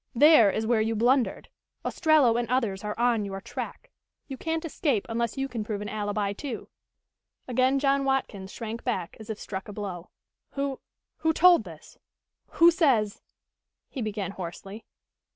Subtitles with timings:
[0.15, 1.47] There is where you blundered.
[1.85, 3.91] Ostrello and others are on your track.
[4.27, 6.69] You can't escape unless you can prove an alibi, too."
[7.47, 10.09] Again John Watkins shrank back as if struck a blow.
[10.53, 10.79] "Who
[11.17, 11.99] who told this
[12.47, 13.21] who says"
[13.91, 14.85] he began hoarsely.